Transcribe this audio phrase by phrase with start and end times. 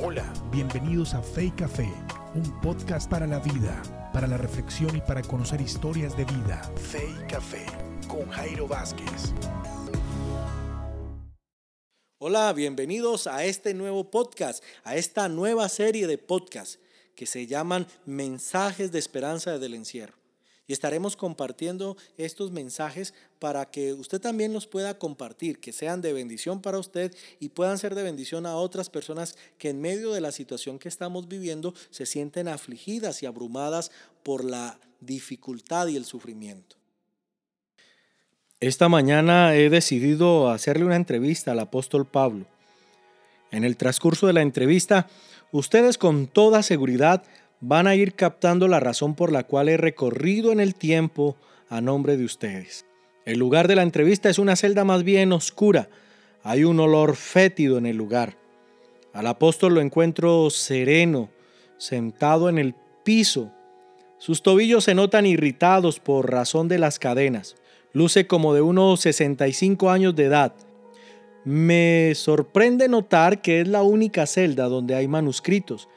[0.00, 1.92] Hola, bienvenidos a Fe y Café,
[2.32, 3.82] un podcast para la vida,
[4.12, 6.62] para la reflexión y para conocer historias de vida.
[6.76, 7.66] Fe y Café
[8.06, 9.32] con Jairo Vázquez.
[12.20, 16.78] Hola, bienvenidos a este nuevo podcast, a esta nueva serie de podcasts
[17.16, 20.17] que se llaman Mensajes de Esperanza del Encierro.
[20.68, 26.12] Y estaremos compartiendo estos mensajes para que usted también los pueda compartir, que sean de
[26.12, 30.20] bendición para usted y puedan ser de bendición a otras personas que en medio de
[30.20, 33.90] la situación que estamos viviendo se sienten afligidas y abrumadas
[34.22, 36.76] por la dificultad y el sufrimiento.
[38.60, 42.44] Esta mañana he decidido hacerle una entrevista al apóstol Pablo.
[43.50, 45.06] En el transcurso de la entrevista,
[45.50, 47.22] ustedes con toda seguridad
[47.60, 51.36] van a ir captando la razón por la cual he recorrido en el tiempo
[51.68, 52.86] a nombre de ustedes.
[53.24, 55.88] El lugar de la entrevista es una celda más bien oscura.
[56.42, 58.36] Hay un olor fétido en el lugar.
[59.12, 61.28] Al apóstol lo encuentro sereno,
[61.76, 62.74] sentado en el
[63.04, 63.52] piso.
[64.18, 67.56] Sus tobillos se notan irritados por razón de las cadenas.
[67.92, 70.54] Luce como de unos 65 años de edad.
[71.44, 75.88] Me sorprende notar que es la única celda donde hay manuscritos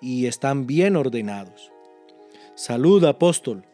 [0.00, 1.72] y están bien ordenados.
[2.54, 3.64] Salud, apóstol.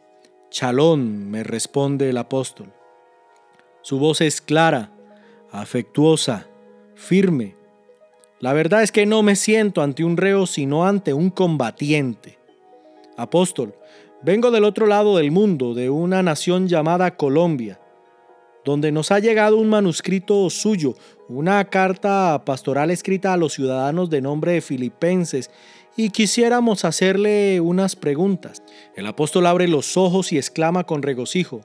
[0.51, 2.73] Chalón, me responde el apóstol.
[3.83, 4.93] Su voz es clara,
[5.51, 6.47] afectuosa,
[6.95, 7.57] firme.
[8.41, 12.39] La verdad es que no me siento ante un reo, sino ante un combatiente.
[13.17, 13.75] Apóstol,
[14.23, 17.81] vengo del otro lado del mundo, de una nación llamada Colombia,
[18.65, 20.95] donde nos ha llegado un manuscrito suyo,
[21.29, 25.51] una carta pastoral escrita a los ciudadanos de nombre de Filipenses
[25.97, 28.63] y quisiéramos hacerle unas preguntas.
[28.97, 31.63] El apóstol abre los ojos y exclama con regocijo,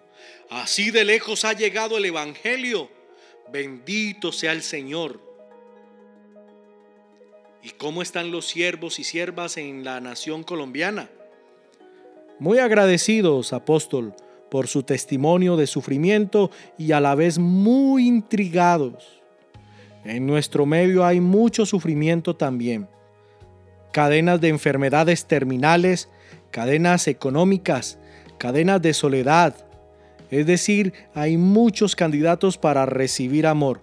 [0.49, 2.89] Así de lejos ha llegado el Evangelio.
[3.52, 5.22] Bendito sea el Señor.
[7.61, 11.09] ¿Y cómo están los siervos y siervas en la nación colombiana?
[12.39, 14.16] Muy agradecidos, apóstol,
[14.50, 19.22] por su testimonio de sufrimiento y a la vez muy intrigados.
[20.03, 22.88] En nuestro medio hay mucho sufrimiento también
[23.91, 26.09] cadenas de enfermedades terminales,
[26.51, 28.00] cadenas económicas,
[28.38, 29.55] cadenas de soledad.
[30.31, 33.81] Es decir, hay muchos candidatos para recibir amor.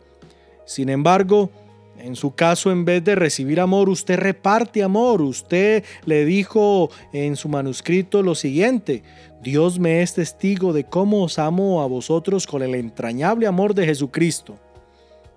[0.64, 1.50] Sin embargo,
[1.98, 5.22] en su caso, en vez de recibir amor, usted reparte amor.
[5.22, 9.02] Usted le dijo en su manuscrito lo siguiente,
[9.42, 13.86] Dios me es testigo de cómo os amo a vosotros con el entrañable amor de
[13.86, 14.58] Jesucristo.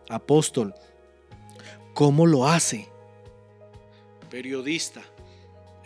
[0.10, 0.74] Apóstol,
[1.94, 2.89] ¿cómo lo hace?
[4.30, 5.02] Periodista,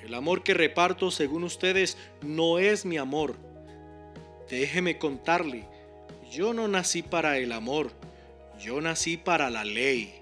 [0.03, 3.35] el amor que reparto según ustedes no es mi amor.
[4.49, 5.65] Déjeme contarle,
[6.29, 7.91] yo no nací para el amor,
[8.59, 10.13] yo nací para la ley.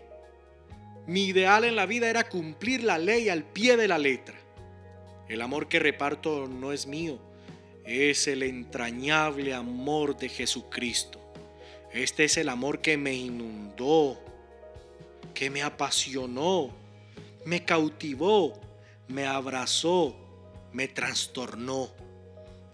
[1.08, 4.36] Mi ideal en la vida era cumplir la ley al pie de la letra.
[5.28, 7.18] El amor que reparto no es mío,
[7.86, 11.20] es el entrañable amor de Jesucristo.
[11.92, 14.20] Este es el amor que me inundó,
[15.34, 16.81] que me apasionó,
[17.46, 18.54] me cautivó,
[19.08, 20.16] me abrazó,
[20.72, 21.90] me trastornó.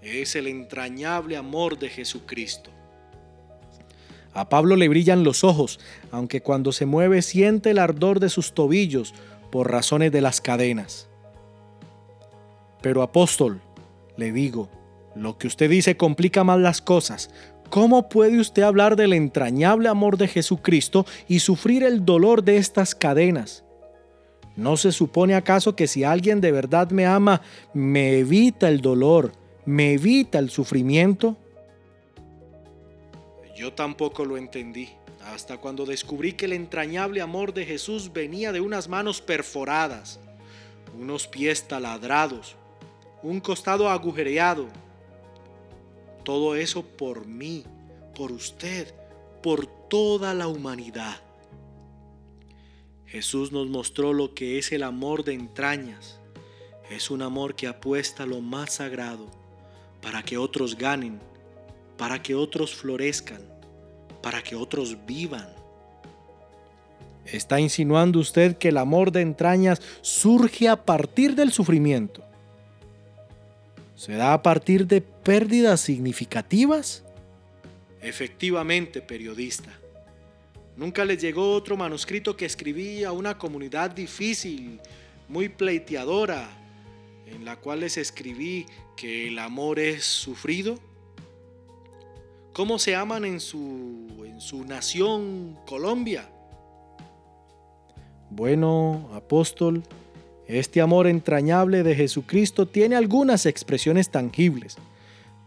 [0.01, 2.71] Es el entrañable amor de Jesucristo.
[4.33, 5.79] A Pablo le brillan los ojos,
[6.11, 9.13] aunque cuando se mueve siente el ardor de sus tobillos
[9.51, 11.07] por razones de las cadenas.
[12.81, 13.61] Pero apóstol,
[14.15, 14.69] le digo,
[15.15, 17.31] lo que usted dice complica más las cosas.
[17.69, 22.93] ¿Cómo puede usted hablar del entrañable amor de Jesucristo y sufrir el dolor de estas
[22.93, 23.63] cadenas?
[24.57, 27.43] ¿No se supone acaso que si alguien de verdad me ama,
[27.75, 29.31] me evita el dolor,
[29.65, 31.37] me evita el sufrimiento?
[33.55, 34.89] Yo tampoco lo entendí,
[35.23, 40.19] hasta cuando descubrí que el entrañable amor de Jesús venía de unas manos perforadas,
[40.99, 42.55] unos pies taladrados,
[43.21, 44.67] un costado agujereado.
[46.23, 47.63] Todo eso por mí,
[48.15, 48.91] por usted,
[49.43, 51.26] por toda la humanidad.
[53.07, 56.19] Jesús nos mostró lo que es el amor de entrañas.
[56.91, 59.29] Es un amor que apuesta lo más sagrado
[60.01, 61.19] para que otros ganen,
[61.97, 63.41] para que otros florezcan,
[64.21, 65.47] para que otros vivan.
[67.25, 72.23] ¿Está insinuando usted que el amor de entrañas surge a partir del sufrimiento?
[73.95, 77.03] ¿Se da a partir de pérdidas significativas?
[78.01, 79.71] Efectivamente, periodista.
[80.77, 84.79] Nunca les llegó otro manuscrito que escribí a una comunidad difícil,
[85.27, 86.47] muy pleiteadora,
[87.25, 90.77] en la cual les escribí que el amor es sufrido.
[92.53, 96.29] ¿Cómo se aman en su, en su nación Colombia?
[98.29, 99.83] Bueno, apóstol,
[100.47, 104.77] Este amor entrañable de Jesucristo tiene algunas expresiones tangibles.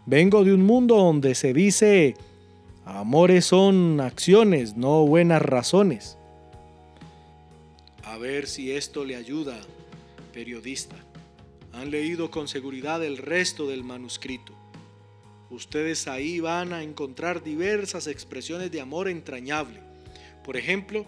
[0.04, 2.14] Vengo de un mundo donde se dice,
[2.98, 6.18] amores son acciones, no buenas razones.
[8.02, 9.58] A ver si esto le ayuda,
[10.32, 10.96] periodista.
[11.72, 14.52] Han leído con seguridad el resto del manuscrito.
[15.50, 19.80] Ustedes ahí van a encontrar diversas expresiones de amor entrañable.
[20.44, 21.06] Por ejemplo,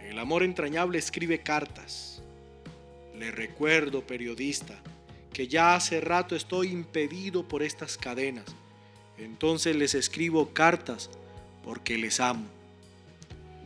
[0.00, 2.22] el amor entrañable escribe cartas.
[3.14, 4.80] Le recuerdo, periodista,
[5.32, 8.46] que ya hace rato estoy impedido por estas cadenas.
[9.24, 11.10] Entonces les escribo cartas
[11.64, 12.46] porque les amo.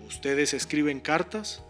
[0.07, 1.63] ¿Ustedes escriben cartas?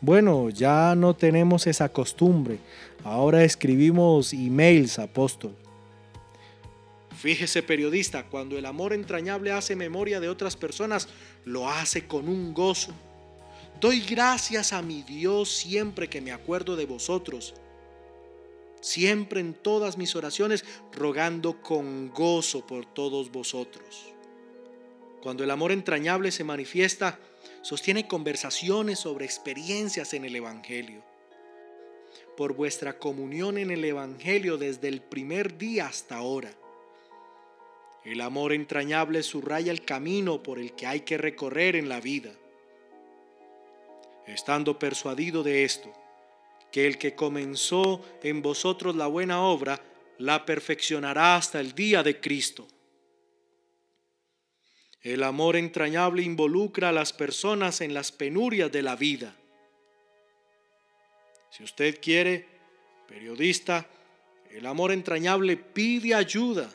[0.00, 2.58] Bueno, ya no tenemos esa costumbre.
[3.04, 5.54] Ahora escribimos emails, apóstol.
[7.18, 11.08] Fíjese periodista, cuando el amor entrañable hace memoria de otras personas,
[11.44, 12.92] lo hace con un gozo.
[13.80, 17.54] Doy gracias a mi Dios siempre que me acuerdo de vosotros.
[18.80, 24.12] Siempre en todas mis oraciones rogando con gozo por todos vosotros.
[25.22, 27.18] Cuando el amor entrañable se manifiesta,
[27.62, 31.02] sostiene conversaciones sobre experiencias en el Evangelio.
[32.36, 36.50] Por vuestra comunión en el Evangelio desde el primer día hasta ahora
[38.08, 42.32] el amor entrañable subraya el camino por el que hay que recorrer en la vida.
[44.26, 45.92] Estando persuadido de esto,
[46.72, 49.80] que el que comenzó en vosotros la buena obra,
[50.18, 52.66] la perfeccionará hasta el día de Cristo.
[55.00, 59.34] El amor entrañable involucra a las personas en las penurias de la vida.
[61.50, 62.46] Si usted quiere,
[63.06, 63.86] periodista,
[64.50, 66.70] el amor entrañable pide ayuda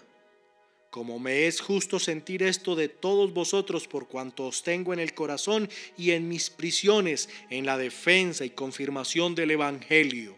[0.94, 5.16] como me es justo sentir esto de todos vosotros por cuanto os tengo en el
[5.16, 5.68] corazón
[5.98, 10.36] y en mis prisiones en la defensa y confirmación del Evangelio.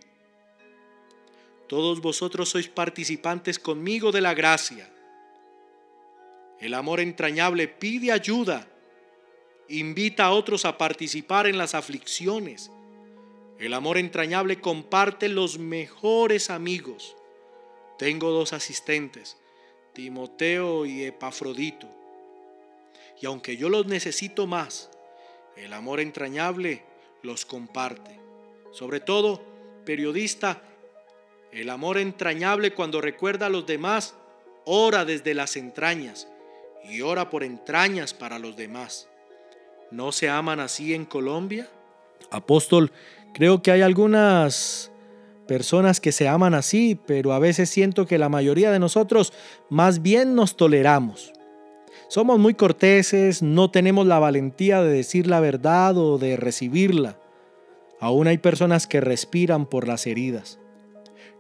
[1.67, 4.89] Todos vosotros sois participantes conmigo de la gracia.
[6.61, 8.65] El amor entrañable pide ayuda,
[9.67, 12.71] invita a otros a participar en las aflicciones.
[13.59, 17.17] El amor entrañable comparte los mejores amigos.
[17.99, 19.35] Tengo dos asistentes
[19.95, 21.87] Timoteo y Epafrodito.
[23.19, 24.91] Y aunque yo los necesito más,
[25.55, 26.83] el amor entrañable
[27.23, 28.19] los comparte.
[28.71, 29.41] Sobre todo,
[29.85, 30.61] periodista,
[31.51, 34.15] el amor entrañable cuando recuerda a los demás,
[34.65, 36.27] ora desde las entrañas
[36.83, 39.07] y ora por entrañas para los demás.
[39.91, 41.69] ¿No se aman así en Colombia?
[42.31, 42.91] Apóstol,
[43.33, 44.91] creo que hay algunas
[45.47, 49.33] personas que se aman así, pero a veces siento que la mayoría de nosotros
[49.69, 51.33] más bien nos toleramos.
[52.07, 57.17] Somos muy corteses, no tenemos la valentía de decir la verdad o de recibirla.
[57.99, 60.59] Aún hay personas que respiran por las heridas.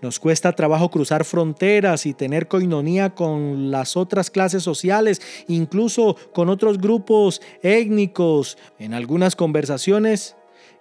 [0.01, 6.49] Nos cuesta trabajo cruzar fronteras y tener coinonía con las otras clases sociales, incluso con
[6.49, 8.57] otros grupos étnicos.
[8.77, 10.35] En algunas conversaciones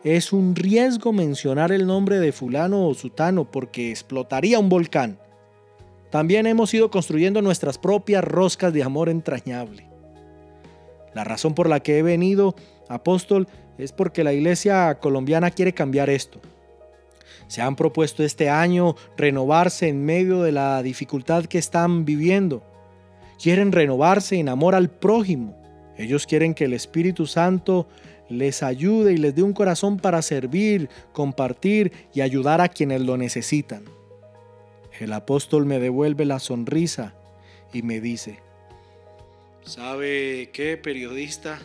[0.05, 5.19] es un riesgo mencionar el nombre de fulano o sutano porque explotaría un volcán.
[6.11, 9.89] También hemos ido construyendo nuestras propias roscas de amor entrañable.
[11.15, 12.55] La razón por la que he venido,
[12.89, 13.49] apóstol,
[13.79, 16.39] es porque la iglesia colombiana quiere cambiar esto.
[17.49, 22.63] Se han propuesto este año renovarse en medio de la dificultad que están viviendo.
[23.43, 25.57] Quieren renovarse en amor al prójimo.
[25.97, 27.87] Ellos quieren que el Espíritu Santo
[28.29, 33.17] les ayude y les dé un corazón para servir, compartir y ayudar a quienes lo
[33.17, 33.85] necesitan.
[34.99, 37.15] El apóstol me devuelve la sonrisa
[37.73, 38.39] y me dice,
[39.65, 41.59] ¿sabe qué, periodista?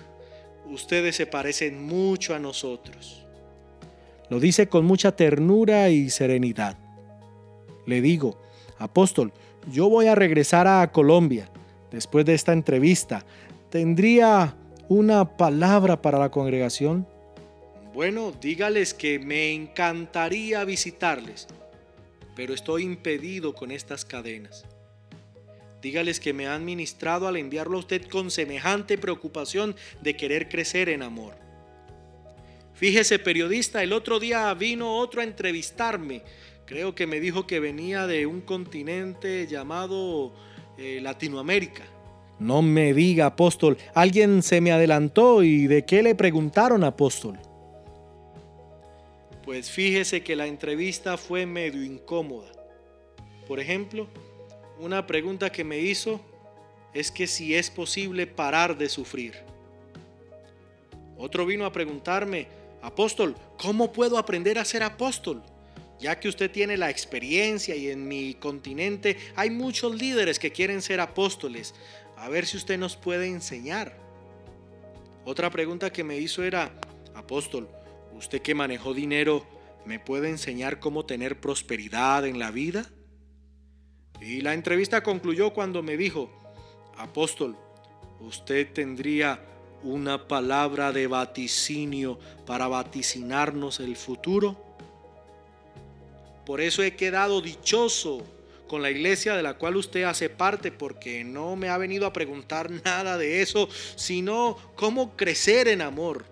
[0.65, 3.25] Ustedes se parecen mucho a nosotros.
[4.29, 6.77] Lo dice con mucha ternura y serenidad.
[7.85, 8.39] Le digo,
[8.77, 9.31] apóstol,
[9.71, 11.49] yo voy a regresar a Colombia
[11.91, 13.25] después de esta entrevista.
[13.69, 14.55] Tendría
[14.89, 17.07] una palabra para la congregación?
[17.93, 21.47] Bueno, dígales que me encantaría visitarles,
[22.35, 24.65] pero estoy impedido con estas cadenas.
[25.81, 30.89] Dígales que me han ministrado al enviarlo a usted con semejante preocupación de querer crecer
[30.89, 31.35] en amor.
[32.73, 36.23] Fíjese, periodista, el otro día vino otro a entrevistarme.
[36.65, 40.33] Creo que me dijo que venía de un continente llamado
[40.77, 41.83] eh, Latinoamérica.
[42.39, 47.37] No me diga, apóstol, alguien se me adelantó y de qué le preguntaron, apóstol.
[49.43, 52.51] Pues fíjese que la entrevista fue medio incómoda.
[53.47, 54.07] Por ejemplo,
[54.79, 56.21] una pregunta que me hizo
[56.93, 59.33] es que si es posible parar de sufrir.
[61.17, 62.47] Otro vino a preguntarme
[62.81, 65.43] apóstol, ¿cómo puedo aprender a ser apóstol?
[65.99, 70.81] Ya que usted tiene la experiencia y en mi continente hay muchos líderes que quieren
[70.81, 71.75] ser apóstoles.
[72.19, 73.95] A ver si usted nos puede enseñar.
[75.23, 76.69] Otra pregunta que me hizo era,
[77.15, 77.69] apóstol,
[78.13, 79.45] usted que manejó dinero,
[79.85, 82.85] ¿me puede enseñar cómo tener prosperidad en la vida?
[84.19, 86.29] Y la entrevista concluyó cuando me dijo,
[86.97, 87.55] apóstol,
[88.19, 89.41] usted tendría
[89.83, 94.61] una palabra de vaticinio para vaticinarnos el futuro.
[96.45, 98.25] Por eso he quedado dichoso
[98.69, 102.13] con la iglesia de la cual usted hace parte, porque no me ha venido a
[102.13, 106.23] preguntar nada de eso, sino cómo crecer en amor.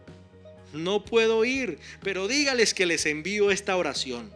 [0.72, 4.32] No puedo ir, pero dígales que les envío esta oración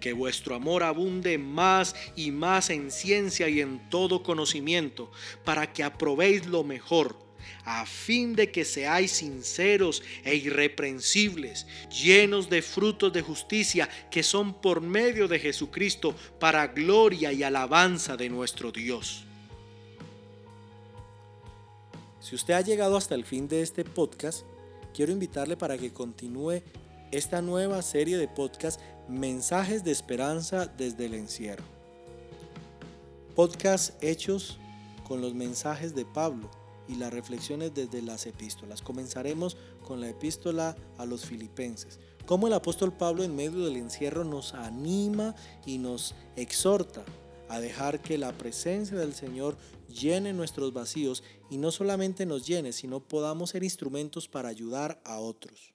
[0.00, 5.12] que vuestro amor abunde más y más en ciencia y en todo conocimiento,
[5.44, 7.16] para que aprobéis lo mejor,
[7.64, 14.54] a fin de que seáis sinceros e irreprensibles, llenos de frutos de justicia que son
[14.54, 19.24] por medio de Jesucristo para gloria y alabanza de nuestro Dios.
[22.20, 24.44] Si usted ha llegado hasta el fin de este podcast,
[24.94, 26.62] quiero invitarle para que continúe
[27.10, 31.64] esta nueva serie de podcast Mensajes de Esperanza desde el Encierro.
[33.34, 34.58] Podcast hechos
[35.08, 36.50] con los mensajes de Pablo
[36.90, 38.82] y las reflexiones desde las epístolas.
[38.82, 39.56] Comenzaremos
[39.86, 42.00] con la epístola a los filipenses.
[42.26, 47.04] Cómo el apóstol Pablo en medio del encierro nos anima y nos exhorta
[47.48, 49.56] a dejar que la presencia del Señor
[49.88, 55.18] llene nuestros vacíos y no solamente nos llene, sino podamos ser instrumentos para ayudar a
[55.18, 55.72] otros.